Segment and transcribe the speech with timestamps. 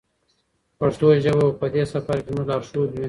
[0.79, 2.99] پښتو ژبه به په دې سفر کې زموږ لارښود وي.